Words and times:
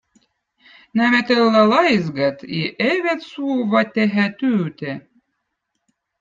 Nämäd 1.01 1.33
õlla 1.35 1.61
laizgad 1.73 2.41
i 2.61 2.63
eväd 2.87 3.21
suvva 3.27 3.85
tehhä 3.93 4.27
tüüte. 4.41 4.99